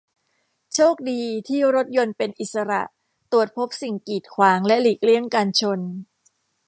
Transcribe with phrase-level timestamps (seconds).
[0.73, 2.81] โชคดีที่รถยนต์ที่เป็นอิสระ
[3.31, 5.79] ตรวจพบสิ่งกีดขวางและหลีกเลี่ยงการชน